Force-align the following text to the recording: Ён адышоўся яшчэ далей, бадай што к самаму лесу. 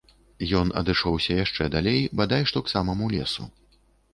Ён 0.59 0.71
адышоўся 0.81 1.37
яшчэ 1.43 1.67
далей, 1.75 2.01
бадай 2.23 2.43
што 2.53 2.65
к 2.65 2.73
самаму 2.75 3.11
лесу. 3.17 3.51